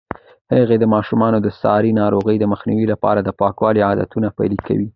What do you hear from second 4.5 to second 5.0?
کوي.